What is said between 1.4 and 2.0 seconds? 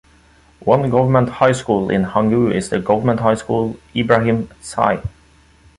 school